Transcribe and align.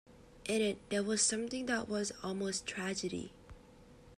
In 0.45 0.63
it 0.63 0.79
there 0.89 1.03
was 1.03 1.21
something 1.21 1.67
that 1.67 1.87
was 1.87 2.11
almost 2.23 2.65
tragedy. 2.65 3.33